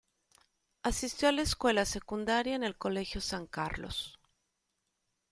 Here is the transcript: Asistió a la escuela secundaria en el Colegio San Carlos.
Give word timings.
Asistió 0.81 1.29
a 1.29 1.31
la 1.31 1.43
escuela 1.43 1.85
secundaria 1.85 2.55
en 2.55 2.63
el 2.63 2.75
Colegio 2.75 3.21
San 3.21 3.45
Carlos. 3.45 4.17